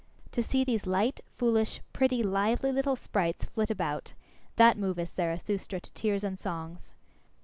[0.31, 4.13] To see these light, foolish, pretty, lively little sprites flit about
[4.55, 6.95] that moveth Zarathustra to tears and songs.